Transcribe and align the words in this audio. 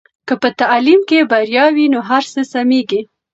که 0.27 0.33
په 0.41 0.49
تعلیم 0.61 1.01
کې 1.09 1.19
بریا 1.31 1.65
وي 1.75 1.85
نو 1.93 1.99
هر 2.09 2.23
څه 2.33 2.41
سمېږي. 2.53 3.01